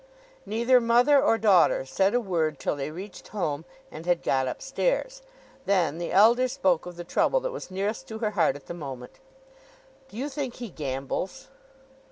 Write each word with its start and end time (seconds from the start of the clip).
Neither 0.47 0.81
mother 0.81 1.21
or 1.21 1.37
daughter 1.37 1.85
said 1.85 2.15
a 2.15 2.19
word 2.19 2.57
till 2.57 2.75
they 2.75 2.89
reached 2.89 3.27
home 3.27 3.65
and 3.91 4.07
had 4.07 4.23
got 4.23 4.47
up 4.47 4.59
stairs. 4.59 5.21
Then 5.67 5.99
the 5.99 6.11
elder 6.11 6.47
spoke 6.47 6.87
of 6.87 6.95
the 6.95 7.03
trouble 7.03 7.39
that 7.41 7.51
was 7.51 7.69
nearest 7.69 8.07
to 8.07 8.17
her 8.17 8.31
heart 8.31 8.55
at 8.55 8.65
the 8.65 8.73
moment. 8.73 9.19
"Do 10.09 10.17
you 10.17 10.27
think 10.27 10.55
he 10.55 10.71
gambles?" 10.71 11.49